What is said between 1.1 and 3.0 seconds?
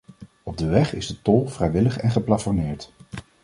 tol vrijwillig, en geplafonneerd.